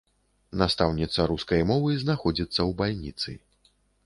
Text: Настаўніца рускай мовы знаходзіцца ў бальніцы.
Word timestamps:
Настаўніца 0.61 1.25
рускай 1.31 1.61
мовы 1.73 1.93
знаходзіцца 2.05 2.55
ў 2.55 2.71
бальніцы. 2.81 3.39